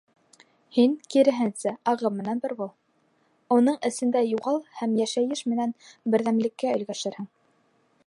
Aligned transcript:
Һин, 0.77 0.95
киреһенсә, 1.15 1.73
ағым 1.93 2.17
менән 2.21 2.41
бер 2.47 2.57
бул, 2.63 2.73
уның 3.59 3.79
эсендә 3.91 4.27
юғал 4.31 4.61
һәм 4.81 4.99
йәшәйеш 5.05 5.45
менән 5.55 5.81
берҙәмлеккә 6.17 6.77
өлгәшерһең. 6.81 7.35